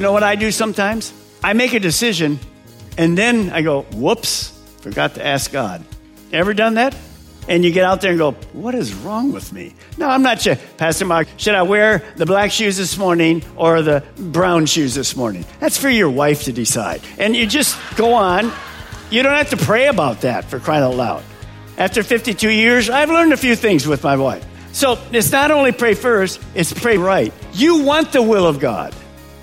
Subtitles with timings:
[0.00, 1.12] You know what I do sometimes?
[1.44, 2.38] I make a decision
[2.96, 5.84] and then I go, whoops, forgot to ask God.
[6.32, 6.96] Ever done that?
[7.48, 9.74] And you get out there and go, what is wrong with me?
[9.98, 10.56] No, I'm not sure.
[10.78, 15.16] Pastor Mark, should I wear the black shoes this morning or the brown shoes this
[15.16, 15.44] morning?
[15.58, 17.02] That's for your wife to decide.
[17.18, 18.50] And you just go on.
[19.10, 21.22] You don't have to pray about that for crying out loud.
[21.76, 24.46] After 52 years, I've learned a few things with my wife.
[24.72, 27.34] So it's not only pray first, it's pray right.
[27.52, 28.94] You want the will of God.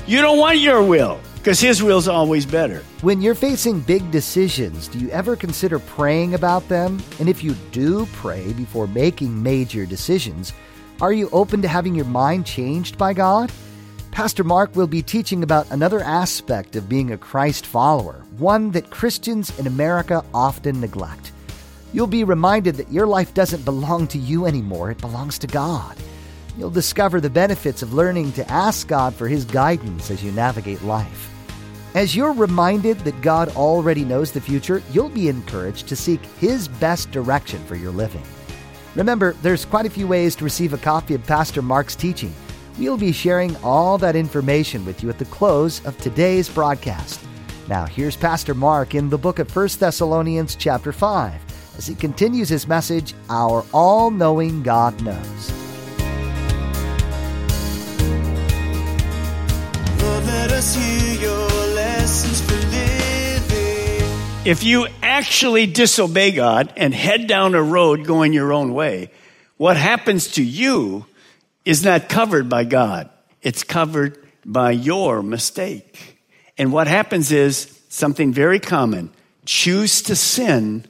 [0.08, 2.82] You don't want your will because His will's always better.
[3.02, 7.04] When you're facing big decisions, do you ever consider praying about them?
[7.20, 10.54] And if you do pray before making major decisions,
[11.02, 13.52] are you open to having your mind changed by God?
[14.12, 18.90] Pastor Mark will be teaching about another aspect of being a Christ follower, one that
[18.90, 21.34] Christians in America often neglect.
[21.92, 25.98] You'll be reminded that your life doesn't belong to you anymore, it belongs to God.
[26.58, 30.82] You'll discover the benefits of learning to ask God for His guidance as you navigate
[30.82, 31.32] life.
[31.94, 36.68] As you're reminded that God already knows the future, you'll be encouraged to seek His
[36.68, 38.24] best direction for your living.
[38.96, 42.34] Remember, there's quite a few ways to receive a copy of Pastor Mark's teaching.
[42.80, 47.20] We'll be sharing all that information with you at the close of today's broadcast.
[47.68, 52.50] Now, here's Pastor Mark in the book of 1 Thessalonians, chapter 5, as he continues
[52.50, 55.67] his message Our All Knowing God Knows.
[64.48, 69.12] If you actually disobey God and head down a road going your own way,
[69.58, 71.06] what happens to you
[71.66, 73.10] is not covered by God.
[73.42, 76.18] It's covered by your mistake.
[76.58, 79.12] And what happens is something very common.
[79.46, 80.86] Choose to sin,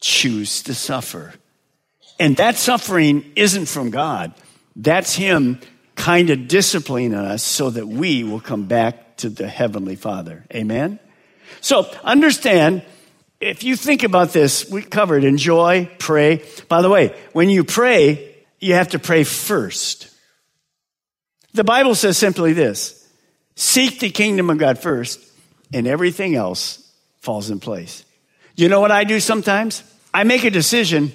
[0.00, 1.34] choose to suffer.
[2.20, 4.34] And that suffering isn't from God.
[4.76, 5.58] That's Him
[5.98, 10.44] kind of disciplining us so that we will come back to the Heavenly Father.
[10.54, 11.00] Amen?
[11.60, 12.82] So understand,
[13.40, 16.44] if you think about this, we covered enjoy, pray.
[16.68, 20.08] By the way, when you pray, you have to pray first.
[21.52, 22.94] The Bible says simply this
[23.56, 25.20] seek the kingdom of God first,
[25.72, 26.88] and everything else
[27.20, 28.04] falls in place.
[28.54, 29.82] You know what I do sometimes?
[30.14, 31.12] I make a decision,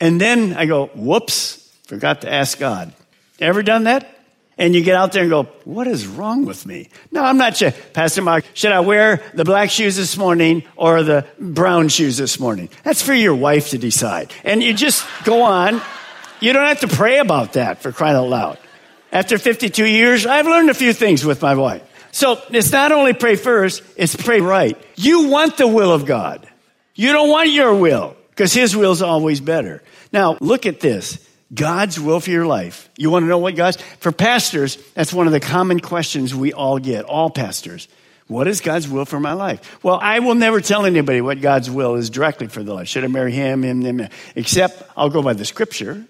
[0.00, 2.92] and then I go, whoops, forgot to ask God.
[3.40, 4.17] Ever done that?
[4.58, 6.88] And you get out there and go, what is wrong with me?
[7.12, 7.70] No, I'm not sure.
[7.70, 12.40] Pastor Mark, should I wear the black shoes this morning or the brown shoes this
[12.40, 12.68] morning?
[12.82, 14.34] That's for your wife to decide.
[14.42, 15.80] And you just go on.
[16.40, 18.58] You don't have to pray about that for crying out loud.
[19.12, 21.82] After 52 years, I've learned a few things with my wife.
[22.10, 24.76] So it's not only pray first, it's pray right.
[24.96, 26.46] You want the will of God.
[26.96, 29.84] You don't want your will because his will is always better.
[30.12, 31.24] Now, look at this.
[31.52, 32.90] God's will for your life.
[32.96, 33.78] You want to know what God's?
[34.00, 37.88] For pastors, that's one of the common questions we all get, all pastors.
[38.26, 39.82] What is God's will for my life?
[39.82, 42.86] Well, I will never tell anybody what God's will is directly for the life.
[42.86, 44.08] Should I marry him, him, him?
[44.36, 46.04] Except I'll go by the scripture.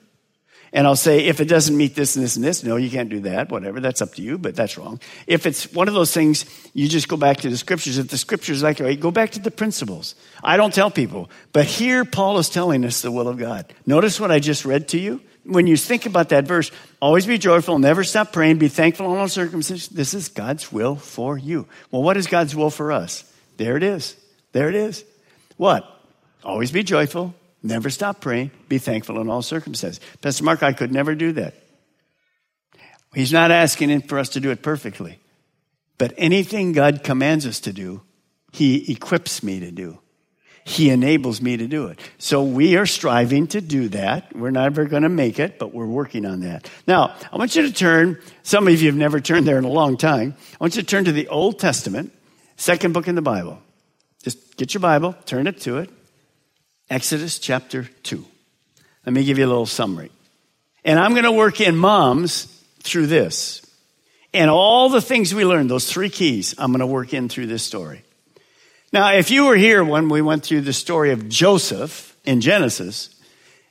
[0.72, 3.08] And I'll say, if it doesn't meet this and this and this, no, you can't
[3.08, 3.80] do that, whatever.
[3.80, 5.00] That's up to you, but that's wrong.
[5.26, 7.96] If it's one of those things, you just go back to the scriptures.
[7.96, 10.14] If the scriptures like, go back to the principles.
[10.44, 13.72] I don't tell people, but here Paul is telling us the will of God.
[13.86, 15.22] Notice what I just read to you.
[15.44, 19.18] When you think about that verse, always be joyful, never stop praying, be thankful in
[19.18, 19.88] all circumstances.
[19.88, 21.66] This is God's will for you.
[21.90, 23.24] Well, what is God's will for us?
[23.56, 24.14] There it is.
[24.52, 25.04] There it is.
[25.56, 25.84] What?
[26.44, 28.50] Always be joyful, Never stop praying.
[28.68, 30.00] Be thankful in all circumstances.
[30.20, 31.54] Pastor Mark, I could never do that.
[33.14, 35.18] He's not asking for us to do it perfectly.
[35.96, 38.02] But anything God commands us to do,
[38.52, 39.98] He equips me to do.
[40.64, 41.98] He enables me to do it.
[42.18, 44.36] So we are striving to do that.
[44.36, 46.70] We're never going to make it, but we're working on that.
[46.86, 49.70] Now, I want you to turn, some of you have never turned there in a
[49.70, 50.36] long time.
[50.52, 52.12] I want you to turn to the Old Testament,
[52.56, 53.62] second book in the Bible.
[54.22, 55.90] Just get your Bible, turn it to it.
[56.90, 58.24] Exodus chapter 2.
[59.04, 60.10] Let me give you a little summary.
[60.84, 62.44] And I'm going to work in moms
[62.80, 63.62] through this.
[64.32, 67.46] And all the things we learned, those three keys, I'm going to work in through
[67.46, 68.04] this story.
[68.92, 73.14] Now, if you were here when we went through the story of Joseph in Genesis,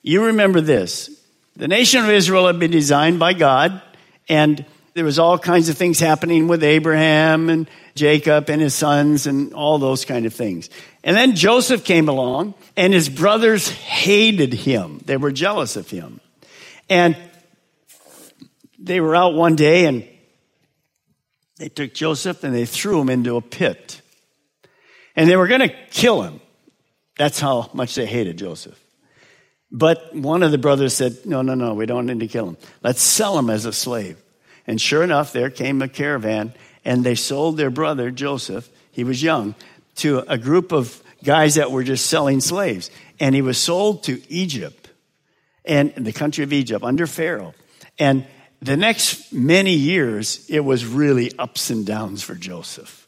[0.03, 1.09] you remember this.
[1.55, 3.81] The nation of Israel had been designed by God,
[4.29, 4.63] and
[4.97, 9.53] there was all kinds of things happening with Abraham and Jacob and his sons and
[9.53, 10.71] all those kind of things.
[11.03, 14.99] And then Joseph came along, and his brothers hated him.
[15.05, 16.19] They were jealous of him.
[16.89, 17.15] And
[18.79, 20.03] they were out one day, and
[21.57, 24.01] they took Joseph and they threw him into a pit.
[25.15, 26.41] And they were going to kill him.
[27.19, 28.83] That's how much they hated Joseph.
[29.69, 32.57] But one of the brothers said, No, no, no, we don't need to kill him.
[32.81, 34.17] Let's sell him as a slave.
[34.67, 36.53] And sure enough, there came a caravan,
[36.83, 39.55] and they sold their brother, Joseph, he was young,
[39.95, 42.91] to a group of guys that were just selling slaves.
[43.19, 44.89] And he was sold to Egypt,
[45.65, 47.53] and the country of Egypt, under Pharaoh.
[47.97, 48.25] And
[48.61, 53.07] the next many years, it was really ups and downs for Joseph.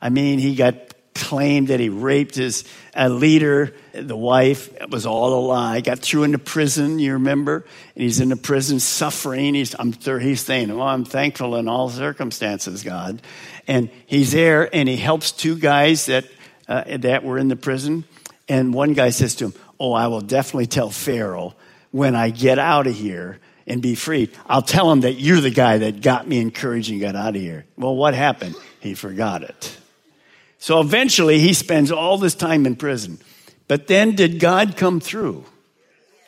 [0.00, 0.74] I mean, he got
[1.16, 2.64] claimed that he raped his
[2.94, 4.72] a leader, the wife.
[4.74, 5.80] It was all a lie.
[5.80, 7.66] Got threw into prison, you remember?
[7.94, 9.54] And he's in the prison suffering.
[9.54, 13.20] He's, I'm, he's saying, well, I'm thankful in all circumstances, God.
[13.66, 16.24] And he's there and he helps two guys that,
[16.68, 18.04] uh, that were in the prison.
[18.48, 21.54] And one guy says to him, Oh, I will definitely tell Pharaoh
[21.90, 24.30] when I get out of here and be freed.
[24.46, 27.42] I'll tell him that you're the guy that got me encouraged and got out of
[27.42, 27.66] here.
[27.76, 28.54] Well, what happened?
[28.80, 29.75] He forgot it.
[30.66, 33.20] So eventually he spends all this time in prison.
[33.68, 35.44] But then did God come through?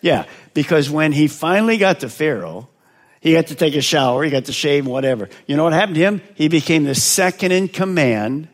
[0.00, 2.68] Yeah, because when he finally got to Pharaoh,
[3.20, 5.28] he got to take a shower, he got to shave, whatever.
[5.48, 6.22] You know what happened to him?
[6.36, 8.46] He became the second in command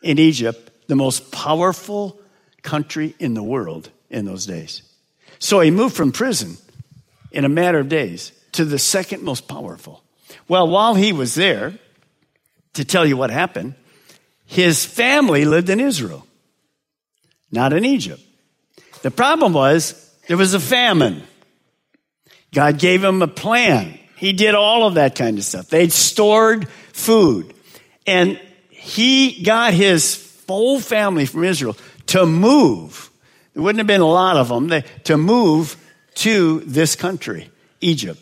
[0.00, 2.18] in Egypt, the most powerful
[2.62, 4.80] country in the world in those days.
[5.38, 6.56] So he moved from prison
[7.32, 10.02] in a matter of days to the second most powerful.
[10.48, 11.74] Well, while he was there,
[12.72, 13.74] to tell you what happened,
[14.46, 16.26] his family lived in Israel,
[17.50, 18.22] not in Egypt.
[19.02, 21.22] The problem was there was a famine.
[22.54, 23.98] God gave him a plan.
[24.16, 25.68] He did all of that kind of stuff.
[25.68, 27.52] They'd stored food.
[28.06, 28.40] And
[28.70, 31.76] he got his whole family from Israel
[32.06, 33.10] to move.
[33.52, 35.76] There wouldn't have been a lot of them, to move
[36.16, 37.50] to this country,
[37.80, 38.20] Egypt.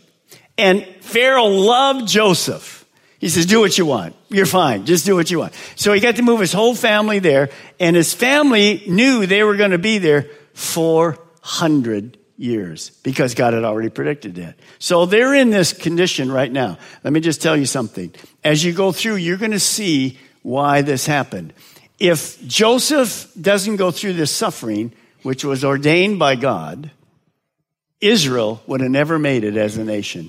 [0.57, 2.84] And Pharaoh loved Joseph.
[3.25, 4.15] He says, do what you want.
[4.29, 4.85] You're fine.
[4.85, 5.55] Just do what you want.
[5.77, 7.49] So he got to move his whole family there,
[7.81, 13.65] and his family knew they were going to be there 400 years because God had
[13.65, 14.57] already predicted that.
[14.79, 16.77] So they're in this condition right now.
[17.03, 18.15] Let me just tell you something.
[18.45, 21.55] As you go through, you're going to see why this happened.
[21.99, 24.93] If Joseph doesn't go through this suffering,
[25.23, 26.91] which was ordained by God,
[28.03, 30.29] Israel would have never made it as a nation.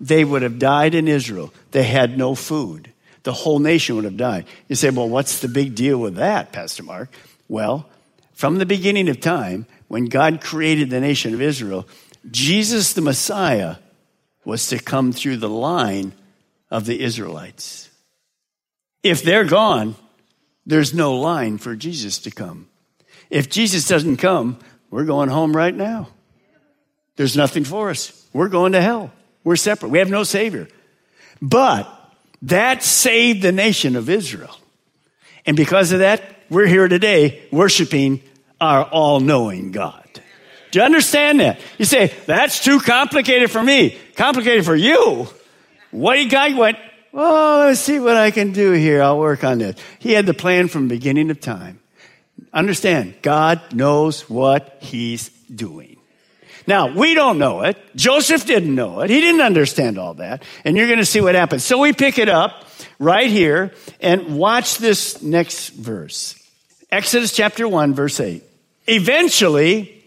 [0.00, 1.52] They would have died in Israel.
[1.70, 2.92] They had no food.
[3.22, 4.46] The whole nation would have died.
[4.68, 7.10] You say, well, what's the big deal with that, Pastor Mark?
[7.48, 7.88] Well,
[8.34, 11.88] from the beginning of time, when God created the nation of Israel,
[12.30, 13.76] Jesus the Messiah
[14.44, 16.12] was to come through the line
[16.70, 17.90] of the Israelites.
[19.02, 19.96] If they're gone,
[20.66, 22.68] there's no line for Jesus to come.
[23.30, 24.58] If Jesus doesn't come,
[24.90, 26.08] we're going home right now.
[27.16, 28.26] There's nothing for us.
[28.32, 29.12] We're going to hell.
[29.46, 29.90] We're separate.
[29.90, 30.66] We have no Savior.
[31.40, 31.88] But
[32.42, 34.58] that saved the nation of Israel.
[35.46, 36.20] And because of that,
[36.50, 38.22] we're here today worshiping
[38.60, 40.02] our all knowing God.
[40.72, 41.60] Do you understand that?
[41.78, 43.96] You say, that's too complicated for me.
[44.16, 45.28] Complicated for you.
[45.92, 46.78] What guy went,
[47.14, 49.00] oh, let's see what I can do here.
[49.00, 49.76] I'll work on this.
[50.00, 51.78] He had the plan from beginning of time.
[52.52, 55.95] Understand, God knows what he's doing.
[56.66, 57.76] Now, we don't know it.
[57.94, 59.10] Joseph didn't know it.
[59.10, 60.42] He didn't understand all that.
[60.64, 61.64] And you're going to see what happens.
[61.64, 62.64] So we pick it up
[62.98, 66.42] right here and watch this next verse.
[66.90, 68.42] Exodus chapter 1, verse 8.
[68.88, 70.04] Eventually,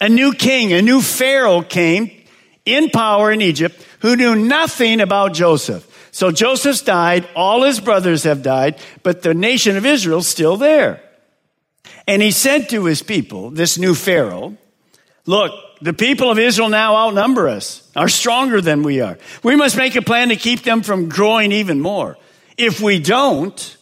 [0.00, 2.10] a new king, a new Pharaoh came
[2.64, 5.86] in power in Egypt who knew nothing about Joseph.
[6.12, 11.02] So Joseph's died, all his brothers have died, but the nation of Israel's still there.
[12.06, 14.56] And he said to his people, this new Pharaoh,
[15.26, 19.18] look, the people of Israel now outnumber us, are stronger than we are.
[19.42, 22.16] We must make a plan to keep them from growing even more.
[22.56, 23.76] If we don't,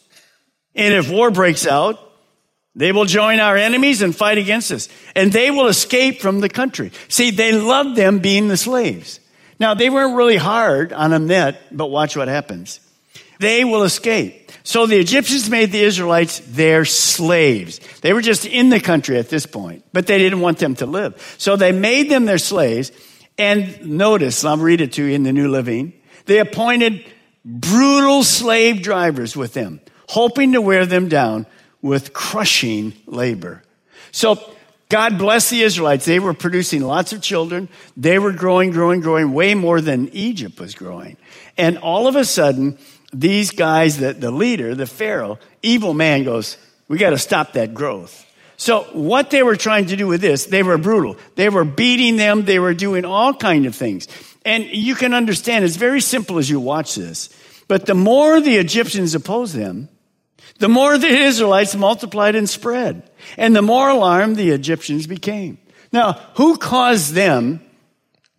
[0.75, 1.99] and if war breaks out,
[2.75, 6.49] they will join our enemies and fight against us, and they will escape from the
[6.49, 6.93] country.
[7.09, 9.19] See, they loved them being the slaves.
[9.59, 12.79] Now, they weren't really hard on them yet, but watch what happens.
[13.41, 14.38] They will escape.
[14.69, 17.81] So the Egyptians made the Israelites their slaves.
[18.03, 20.85] They were just in the country at this point, but they didn't want them to
[20.85, 21.37] live.
[21.39, 22.93] So they made them their slaves.
[23.39, 25.95] And notice, I'll read it to you in the New Living.
[26.27, 27.03] They appointed
[27.47, 31.47] brutal slave drivers with them, hoping to wear them down
[31.81, 33.63] with crushing labor.
[34.13, 34.39] So
[34.91, 36.05] God blessed the Israelites.
[36.05, 37.71] They were producing lots of children.
[37.97, 41.17] They were growing, growing, growing, way more than Egypt was growing.
[41.57, 42.77] And all of a sudden,
[43.13, 46.57] these guys, the, the leader, the Pharaoh, evil man goes,
[46.89, 48.25] we got to stop that growth.
[48.57, 51.17] So what they were trying to do with this, they were brutal.
[51.37, 52.45] They were beating them.
[52.45, 54.09] They were doing all kind of things.
[54.45, 57.29] And you can understand, it's very simple as you watch this.
[57.69, 59.89] But the more the Egyptians opposed them,
[60.59, 63.09] the more the Israelites multiplied and spread.
[63.37, 65.59] And the more alarmed the Egyptians became.
[65.93, 67.61] Now, who caused them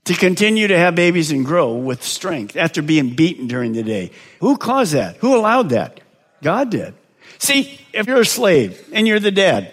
[0.09, 4.09] to continue to have babies and grow with strength after being beaten during the day?
[4.39, 5.17] Who caused that?
[5.17, 5.99] Who allowed that?
[6.41, 6.95] God did.
[7.37, 9.71] See, if you're a slave and you're the dad,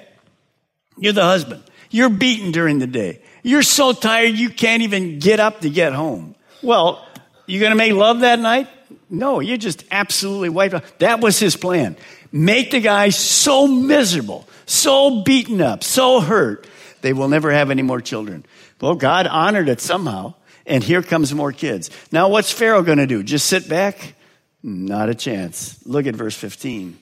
[0.99, 5.41] you're the husband, you're beaten during the day, you're so tired you can't even get
[5.41, 6.35] up to get home.
[6.63, 7.03] Well,
[7.47, 8.69] you're gonna make love that night?
[9.09, 10.99] No, you're just absolutely wiped out.
[10.99, 11.97] That was his plan.
[12.31, 16.67] Make the guy so miserable, so beaten up, so hurt,
[17.01, 18.45] they will never have any more children.
[18.81, 20.35] Well, God honored it somehow,
[20.67, 21.91] and here comes more kids.
[22.13, 23.23] Now, what's Pharaoh going to do?
[23.23, 24.15] Just sit back?
[24.63, 25.85] Not a chance.
[25.87, 26.99] Look at verse 15.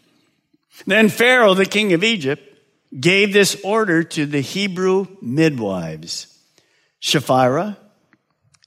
[0.86, 2.42] Then Pharaoh, the king of Egypt,
[2.98, 6.26] gave this order to the Hebrew midwives,
[7.00, 7.76] Shiphrah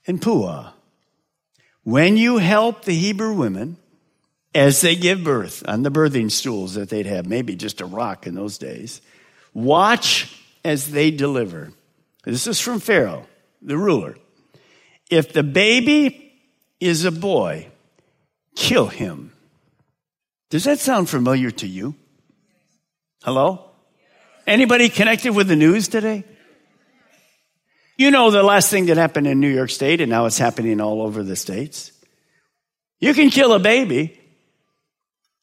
[0.05, 0.71] and Puah.
[1.83, 3.77] When you help the Hebrew women
[4.53, 8.27] as they give birth on the birthing stools that they'd have, maybe just a rock
[8.27, 9.01] in those days,
[9.53, 11.71] watch as they deliver.
[12.27, 13.25] This is from Pharaoh,
[13.61, 14.17] the ruler.
[15.09, 16.33] If the baby
[16.77, 17.69] is a boy,
[18.53, 19.31] kill him.
[20.49, 21.95] Does that sound familiar to you?
[23.23, 23.71] Hello?
[24.45, 26.25] Anybody connected with the news today?
[27.97, 30.81] You know the last thing that happened in New York State, and now it's happening
[30.81, 31.93] all over the states.
[32.99, 34.19] You can kill a baby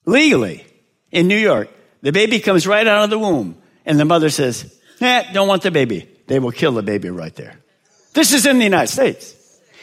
[0.05, 0.67] legally
[1.11, 1.71] in New York.
[2.03, 5.63] The baby comes right out of the womb, and the mother says, "Eh, don't want
[5.63, 6.11] the baby.
[6.27, 7.59] They will kill the baby right there.
[8.13, 9.35] This is in the United States.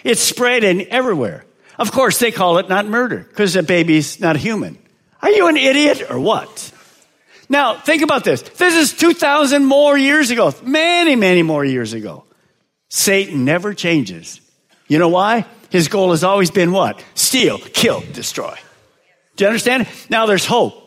[0.03, 1.45] It's spread in everywhere.
[1.77, 4.77] Of course, they call it not murder because the baby's not human.
[5.21, 6.71] Are you an idiot or what?
[7.49, 8.41] Now, think about this.
[8.41, 12.23] This is 2,000 more years ago, many, many more years ago.
[12.89, 14.41] Satan never changes.
[14.87, 15.45] You know why?
[15.69, 17.03] His goal has always been what?
[17.15, 18.57] Steal, kill, destroy.
[19.37, 19.87] Do you understand?
[20.09, 20.77] Now there's hope.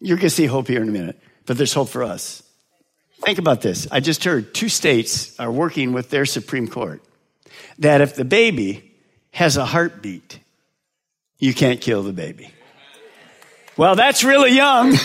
[0.00, 2.43] You're going to see hope here in a minute, but there's hope for us.
[3.24, 3.88] Think about this.
[3.90, 7.02] I just heard two states are working with their Supreme Court
[7.78, 8.92] that if the baby
[9.30, 10.38] has a heartbeat,
[11.38, 12.50] you can't kill the baby.
[13.76, 14.94] Well, that's really young.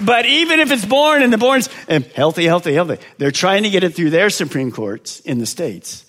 [0.00, 1.66] But even if it's born and the born's
[2.14, 6.08] healthy, healthy, healthy, they're trying to get it through their Supreme Courts in the states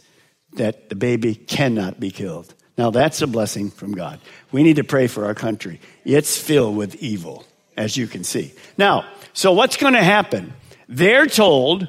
[0.53, 2.53] that the baby cannot be killed.
[2.77, 4.19] Now that's a blessing from God.
[4.51, 5.79] We need to pray for our country.
[6.05, 7.45] It's filled with evil,
[7.79, 8.51] as you can see.
[8.77, 10.53] Now, so what's going to happen?
[10.89, 11.87] They're told,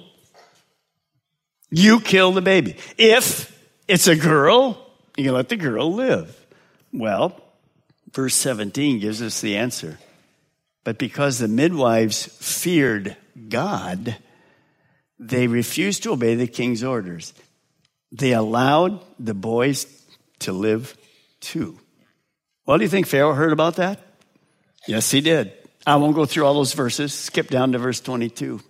[1.69, 2.77] you kill the baby.
[2.97, 3.53] If
[3.89, 4.79] it's a girl,
[5.17, 6.47] you let the girl live.
[6.93, 7.39] Well,
[8.13, 9.99] verse 17 gives us the answer.
[10.85, 13.17] But because the midwives feared
[13.49, 14.17] God,
[15.19, 17.35] they refused to obey the king's orders.
[18.13, 19.87] They allowed the boys
[20.41, 20.97] to live
[21.41, 21.81] too.
[22.65, 23.99] Well, do you think Pharaoh heard about that?
[24.87, 25.53] Yes, he did.
[25.87, 27.13] I won't go through all those verses.
[27.13, 28.61] Skip down to verse 22.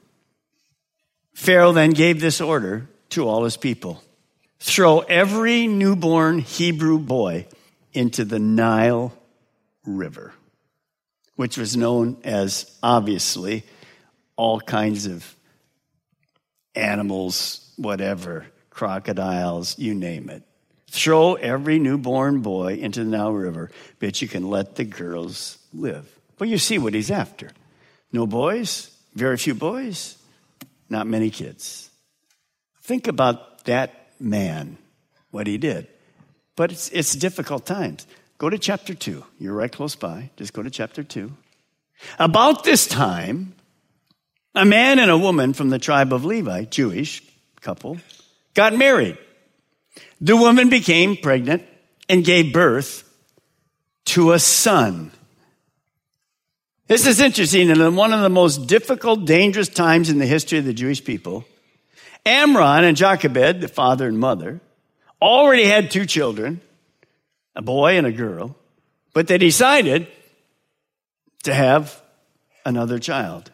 [1.34, 4.02] Pharaoh then gave this order to all his people
[4.58, 7.46] throw every newborn Hebrew boy
[7.92, 9.12] into the Nile
[9.86, 10.34] River
[11.40, 13.64] which was known as obviously
[14.36, 15.34] all kinds of
[16.74, 20.42] animals, whatever, crocodiles, you name it.
[20.90, 26.14] Throw every newborn boy into the Nile River, but you can let the girls live.
[26.40, 27.50] Well, you see what he's after.
[28.12, 30.16] No boys, very few boys,
[30.88, 31.90] not many kids.
[32.82, 34.78] Think about that man,
[35.30, 35.86] what he did.
[36.56, 38.06] But it's, it's difficult times.
[38.38, 39.22] Go to chapter 2.
[39.38, 40.30] You're right close by.
[40.36, 41.30] Just go to chapter 2.
[42.18, 43.54] About this time,
[44.54, 47.22] a man and a woman from the tribe of Levi, Jewish
[47.60, 47.98] couple,
[48.54, 49.18] got married.
[50.22, 51.64] The woman became pregnant
[52.08, 53.04] and gave birth
[54.06, 55.12] to a son.
[56.90, 60.58] This is interesting, and in one of the most difficult, dangerous times in the history
[60.58, 61.44] of the Jewish people,
[62.26, 64.60] Amram and Jochebed, the father and mother,
[65.22, 66.60] already had two children
[67.54, 68.56] a boy and a girl,
[69.12, 70.08] but they decided
[71.44, 72.02] to have
[72.66, 73.52] another child.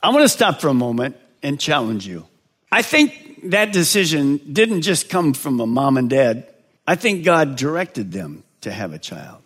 [0.00, 2.28] I want to stop for a moment and challenge you.
[2.70, 6.46] I think that decision didn't just come from a mom and dad
[6.86, 9.42] I think God directed them to have a child.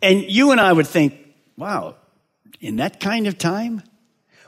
[0.00, 1.25] And you and I would think,
[1.56, 1.96] wow,
[2.60, 3.82] in that kind of time?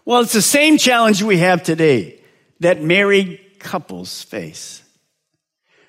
[0.05, 2.21] Well, it's the same challenge we have today
[2.61, 4.83] that married couples face.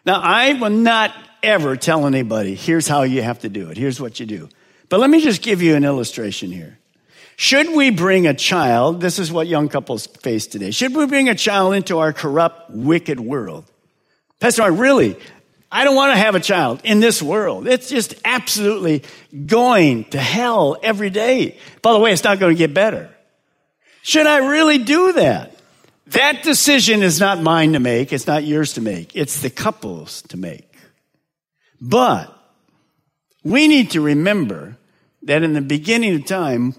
[0.05, 3.77] Now, I will not ever tell anybody, here's how you have to do it.
[3.77, 4.49] Here's what you do.
[4.89, 6.79] But let me just give you an illustration here.
[7.35, 11.29] Should we bring a child, this is what young couples face today, should we bring
[11.29, 13.65] a child into our corrupt, wicked world?
[14.39, 15.17] Pastor really?
[15.71, 17.67] I don't want to have a child in this world.
[17.67, 19.03] It's just absolutely
[19.45, 21.57] going to hell every day.
[21.81, 23.09] By the way, it's not going to get better.
[24.01, 25.55] Should I really do that?
[26.07, 28.11] That decision is not mine to make.
[28.11, 29.15] It's not yours to make.
[29.15, 30.65] It's the couple's to make.
[31.79, 32.35] But
[33.43, 34.77] we need to remember
[35.23, 36.73] that in the beginning of time,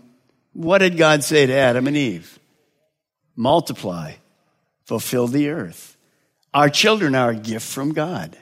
[0.52, 2.40] what did God say to Adam and Eve?
[3.36, 4.14] Multiply,
[4.84, 5.96] fulfill the earth.
[6.52, 8.36] Our children are a gift from God.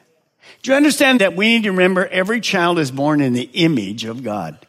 [0.62, 4.04] Do you understand that we need to remember every child is born in the image
[4.04, 4.66] of God?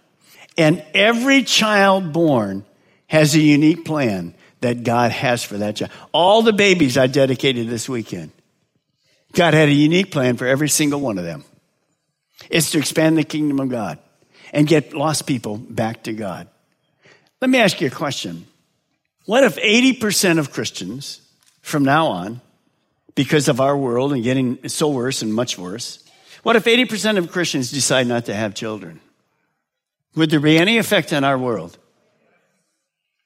[0.57, 2.65] And every child born
[3.07, 5.91] has a unique plan that God has for that child.
[6.11, 8.31] All the babies I dedicated this weekend,
[9.33, 11.43] God had a unique plan for every single one of them.
[12.49, 13.99] It's to expand the kingdom of God
[14.51, 16.47] and get lost people back to God.
[17.41, 18.45] Let me ask you a question.
[19.25, 21.21] What if 80% of Christians
[21.61, 22.41] from now on,
[23.15, 26.03] because of our world and getting so worse and much worse,
[26.43, 29.01] what if 80% of Christians decide not to have children?
[30.15, 31.77] Would there be any effect on our world?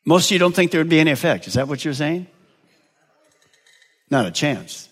[0.05, 1.47] Most of you don't think there would be any effect.
[1.47, 2.27] Is that what you're saying?
[4.09, 4.89] Not a chance.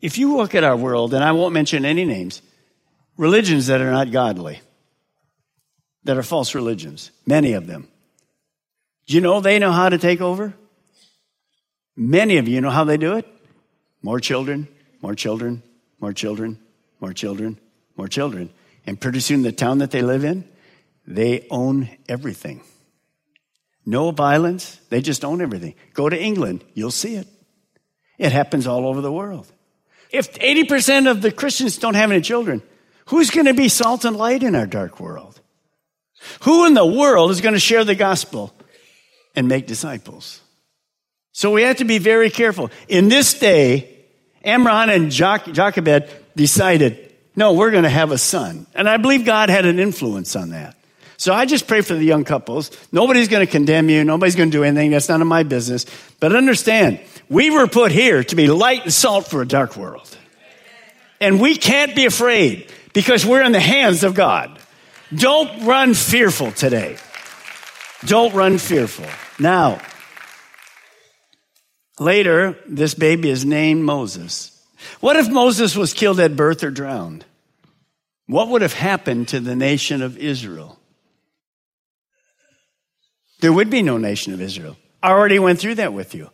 [0.00, 2.42] If you look at our world, and I won't mention any names,
[3.16, 4.60] religions that are not godly,
[6.04, 7.88] that are false religions, many of them.
[9.06, 10.54] Do you know they know how to take over?
[11.96, 13.26] Many of you know how they do it?
[14.04, 14.68] More children,
[15.00, 15.62] more children,
[15.98, 16.58] more children,
[17.00, 17.58] more children,
[17.96, 18.50] more children.
[18.84, 20.46] And pretty soon, the town that they live in,
[21.06, 22.60] they own everything.
[23.86, 25.74] No violence, they just own everything.
[25.94, 27.26] Go to England, you'll see it.
[28.18, 29.50] It happens all over the world.
[30.10, 32.60] If 80% of the Christians don't have any children,
[33.06, 35.40] who's going to be salt and light in our dark world?
[36.42, 38.52] Who in the world is going to share the gospel
[39.34, 40.42] and make disciples?
[41.32, 42.70] So we have to be very careful.
[42.86, 43.93] In this day,
[44.44, 48.66] Amram and Jochebed decided, no, we're going to have a son.
[48.74, 50.76] And I believe God had an influence on that.
[51.16, 52.70] So I just pray for the young couples.
[52.92, 54.04] Nobody's going to condemn you.
[54.04, 54.90] Nobody's going to do anything.
[54.90, 55.86] That's none of my business.
[56.20, 60.16] But understand, we were put here to be light and salt for a dark world.
[61.20, 64.58] And we can't be afraid because we're in the hands of God.
[65.14, 66.98] Don't run fearful today.
[68.04, 69.06] Don't run fearful.
[69.38, 69.80] Now,
[71.98, 74.50] later, this baby is named Moses.
[75.00, 77.24] What if Moses was killed at birth or drowned?
[78.26, 80.78] What would have happened to the nation of Israel?
[83.40, 84.76] There would be no nation of Israel.
[85.02, 86.30] I already went through that with you.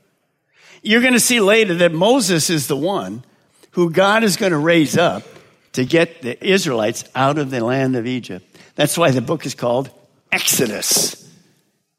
[0.82, 3.24] You're going to see later that Moses is the one
[3.72, 5.24] who God is going to raise up
[5.72, 8.46] to get the Israelites out of the land of Egypt.
[8.76, 9.90] That's why the book is called
[10.32, 11.28] Exodus.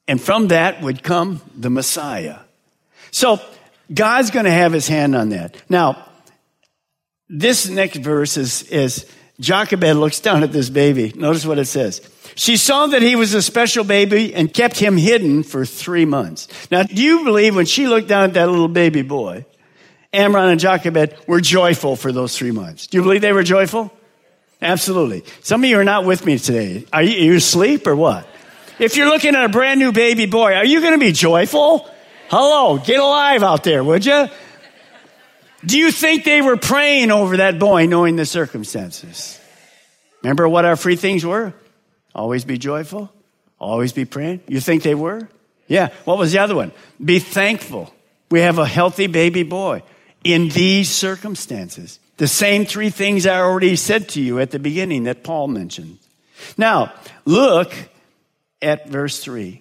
[0.08, 2.39] And from that would come the Messiah.
[3.12, 3.39] So
[3.93, 5.56] God's going to have his hand on that.
[5.69, 6.08] Now,
[7.30, 9.06] this next verse is, is
[9.39, 11.13] Jochebed looks down at this baby.
[11.15, 12.01] Notice what it says.
[12.36, 16.47] She saw that he was a special baby and kept him hidden for three months.
[16.71, 19.45] Now, do you believe when she looked down at that little baby boy,
[20.13, 22.88] Amram and Jochebed were joyful for those three months?
[22.88, 23.91] Do you believe they were joyful?
[24.62, 25.23] Absolutely.
[25.41, 26.86] Some of you are not with me today.
[26.93, 28.27] Are you, are you asleep or what?
[28.80, 31.89] If you're looking at a brand new baby boy, are you going to be joyful?
[32.32, 34.30] Hello, get alive out there, would you?
[35.65, 39.38] Do you think they were praying over that boy knowing the circumstances?
[40.24, 41.54] Remember what our free things were?
[42.15, 43.12] Always be joyful.
[43.60, 44.39] Always be praying.
[44.48, 45.28] You think they were?
[45.67, 45.89] Yeah.
[46.06, 46.72] What was the other one?
[47.04, 47.94] Be thankful.
[48.30, 49.84] We have a healthy baby boy
[50.24, 52.00] in these circumstances.
[52.15, 55.98] The same three things I already said to you at the beginning that Paul mentioned.
[56.58, 56.94] Now,
[57.26, 57.74] look
[58.62, 59.61] at verse 3.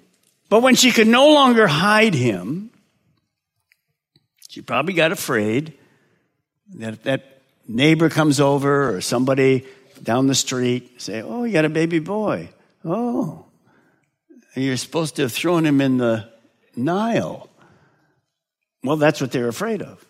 [0.50, 2.70] But when she could no longer hide him,
[4.48, 5.72] she probably got afraid
[6.74, 9.64] that if that neighbor comes over or somebody
[10.02, 12.50] down the street, say, Oh, you got a baby boy.
[12.84, 13.46] Oh,
[14.56, 16.28] you're supposed to have thrown him in the
[16.74, 17.48] Nile.
[18.82, 20.04] Well, that's what they're afraid of.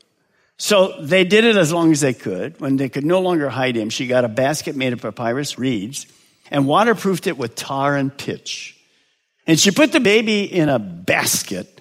[0.56, 2.60] So they did it as long as they could.
[2.60, 6.06] When they could no longer hide him, she got a basket made of papyrus reeds
[6.50, 8.79] and waterproofed it with tar and pitch.
[9.46, 11.80] And she put the baby in a basket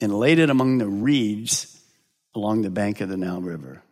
[0.00, 1.80] and laid it among the reeds
[2.34, 3.82] along the bank of the Nile River.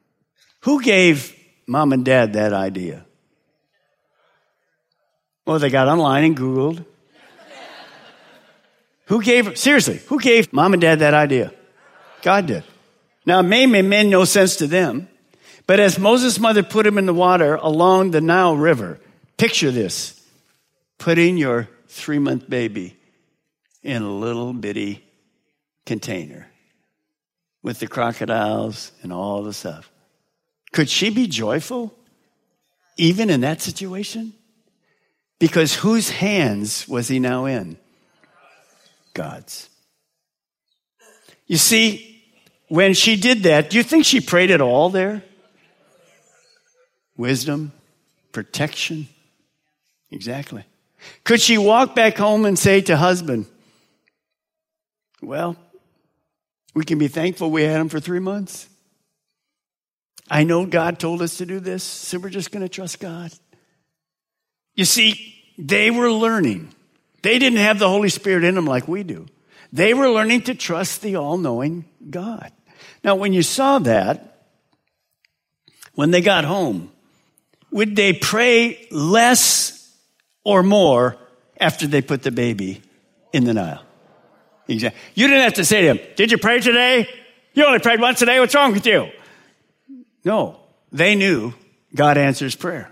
[0.60, 1.34] Who gave
[1.66, 3.04] mom and dad that idea?
[5.46, 6.84] Well, they got online and Googled.
[9.06, 11.52] who gave, seriously, who gave mom and dad that idea?
[12.22, 12.64] God did.
[13.26, 15.08] Now, it may make no sense to them,
[15.66, 18.98] but as Moses' mother put him in the water along the Nile River,
[19.36, 20.20] picture this
[20.98, 22.96] putting your three month baby
[23.82, 25.04] in a little bitty
[25.86, 26.48] container
[27.62, 29.90] with the crocodiles and all the stuff.
[30.72, 31.94] Could she be joyful
[32.96, 34.34] even in that situation?
[35.38, 37.76] Because whose hands was he now in?
[39.12, 39.68] God's.
[41.46, 42.22] You see,
[42.68, 45.22] when she did that, do you think she prayed at all there?
[47.16, 47.72] Wisdom,
[48.32, 49.08] protection.
[50.10, 50.64] Exactly.
[51.24, 53.46] Could she walk back home and say to husband,
[55.22, 55.56] Well,
[56.74, 58.68] we can be thankful we had him for three months.
[60.30, 63.32] I know God told us to do this, so we're just going to trust God.
[64.74, 66.74] You see, they were learning.
[67.22, 69.26] They didn't have the Holy Spirit in them like we do.
[69.72, 72.52] They were learning to trust the all knowing God.
[73.02, 74.46] Now, when you saw that,
[75.94, 76.90] when they got home,
[77.70, 79.83] would they pray less
[80.44, 81.16] or more
[81.58, 82.82] after they put the baby
[83.32, 83.84] in the Nile?
[84.68, 85.00] Exactly.
[85.14, 87.08] You didn't have to say to him, Did you pray today?
[87.54, 88.40] You only prayed once a day.
[88.40, 89.08] What's wrong with you?
[90.24, 90.58] No,
[90.90, 91.54] they knew
[91.94, 92.90] God answers prayer.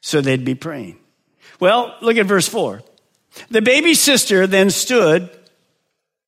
[0.00, 0.98] So they'd be praying.
[1.60, 2.82] Well, look at verse 4.
[3.50, 5.30] The baby's sister then stood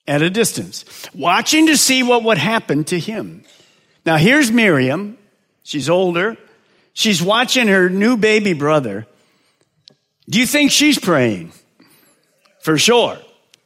[0.06, 3.42] at a distance, watching to see what would happen to him.
[4.04, 5.16] Now here's Miriam.
[5.62, 6.36] She's older.
[6.92, 9.06] She's watching her new baby brother.
[10.28, 11.52] Do you think she's praying?
[12.60, 13.18] For sure.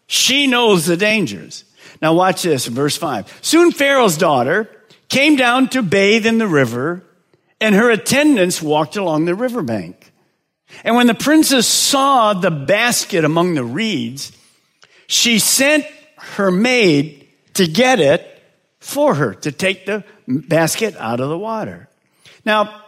[0.06, 1.64] She knows the dangers.
[2.02, 3.40] Now watch this, verse 5.
[3.42, 4.70] Soon Pharaoh's daughter
[5.08, 7.02] came down to bathe in the river,
[7.60, 10.12] and her attendants walked along the riverbank.
[10.84, 14.32] And when the princess saw the basket among the reeds,
[15.06, 15.84] she sent
[16.16, 18.42] her maid to get it
[18.78, 21.88] for her, to take the basket out of the water.
[22.44, 22.82] Now,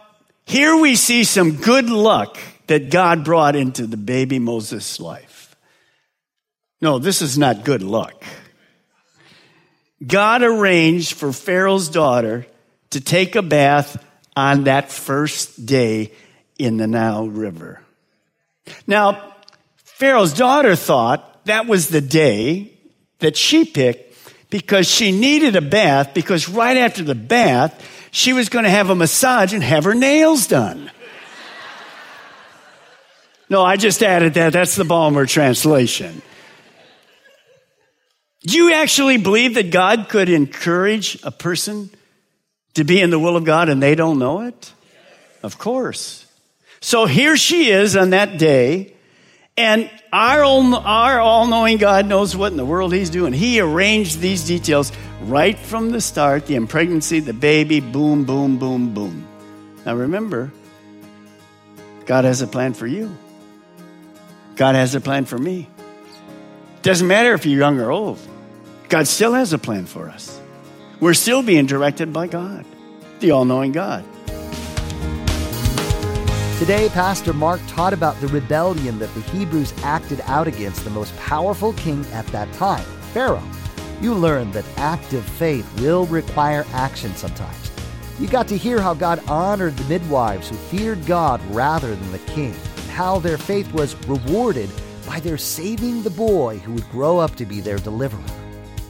[0.45, 2.37] here we see some good luck
[2.71, 5.57] that God brought into the baby Moses' life.
[6.79, 8.23] No, this is not good luck.
[10.07, 12.47] God arranged for Pharaoh's daughter
[12.91, 14.01] to take a bath
[14.37, 16.13] on that first day
[16.57, 17.81] in the Nile River.
[18.87, 19.33] Now,
[19.83, 22.71] Pharaoh's daughter thought that was the day
[23.19, 24.17] that she picked
[24.49, 28.89] because she needed a bath because right after the bath, she was going to have
[28.89, 30.89] a massage and have her nails done.
[33.51, 34.53] No, I just added that.
[34.53, 36.21] That's the Balmer translation.
[38.43, 41.89] Do you actually believe that God could encourage a person
[42.75, 44.71] to be in the will of God and they don't know it?
[45.43, 46.25] Of course.
[46.79, 48.93] So here she is on that day,
[49.57, 53.33] and our, our all knowing God knows what in the world He's doing.
[53.33, 58.93] He arranged these details right from the start the impregnancy, the baby, boom, boom, boom,
[58.93, 59.27] boom.
[59.85, 60.53] Now remember,
[62.05, 63.13] God has a plan for you,
[64.55, 65.69] God has a plan for me.
[66.81, 68.19] Doesn't matter if you're young or old,
[68.89, 70.39] God still has a plan for us.
[70.99, 72.65] We're still being directed by God,
[73.19, 74.03] the all knowing God.
[76.59, 81.15] Today, Pastor Mark taught about the rebellion that the Hebrews acted out against the most
[81.17, 82.83] powerful king at that time,
[83.13, 83.41] Pharaoh.
[83.99, 87.71] You learned that active faith will require action sometimes.
[88.19, 92.19] You got to hear how God honored the midwives who feared God rather than the
[92.19, 92.53] king,
[92.91, 94.69] how their faith was rewarded
[95.07, 98.21] by their saving the boy who would grow up to be their deliverer.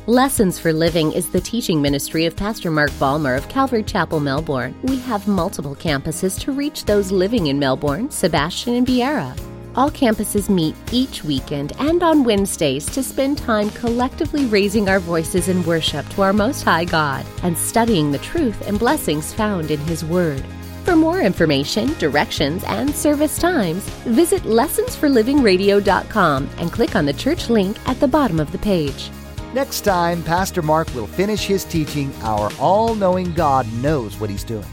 [0.07, 4.75] Lessons for Living is the teaching ministry of Pastor Mark Balmer of Calvary Chapel, Melbourne.
[4.83, 9.39] We have multiple campuses to reach those living in Melbourne, Sebastian, and Viera.
[9.75, 15.47] All campuses meet each weekend and on Wednesdays to spend time collectively raising our voices
[15.47, 19.79] in worship to our Most High God and studying the truth and blessings found in
[19.81, 20.43] His Word.
[20.83, 27.77] For more information, directions, and service times, visit lessonsforlivingradio.com and click on the church link
[27.87, 29.11] at the bottom of the page.
[29.53, 34.43] Next time, Pastor Mark will finish his teaching, Our All Knowing God Knows What He's
[34.43, 34.65] Doing.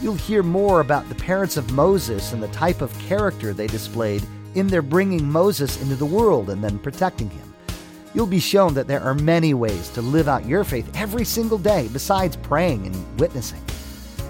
[0.00, 4.26] You'll hear more about the parents of Moses and the type of character they displayed
[4.56, 7.54] in their bringing Moses into the world and then protecting him.
[8.14, 11.58] You'll be shown that there are many ways to live out your faith every single
[11.58, 13.62] day besides praying and witnessing.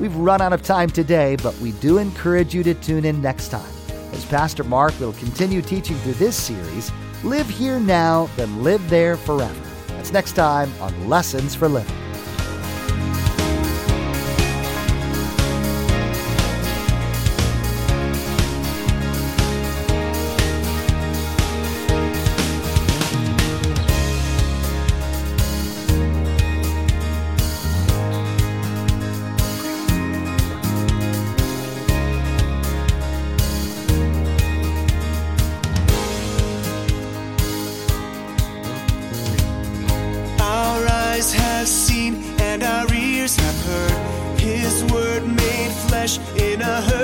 [0.02, 3.50] We've run out of time today, but we do encourage you to tune in next
[3.50, 3.72] time
[4.10, 6.90] as Pastor Mark will continue teaching through this series
[7.22, 9.54] Live Here Now, then Live There Forever.
[9.86, 12.01] That's next time on Lessons for Living.
[46.37, 47.01] In a hurting